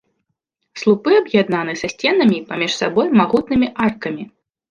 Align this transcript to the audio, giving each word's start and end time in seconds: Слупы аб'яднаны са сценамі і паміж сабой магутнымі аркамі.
Слупы 0.83 1.11
аб'яднаны 1.17 1.75
са 1.81 1.87
сценамі 1.93 2.35
і 2.39 2.45
паміж 2.53 2.71
сабой 2.81 3.07
магутнымі 3.21 3.67
аркамі. 3.89 4.23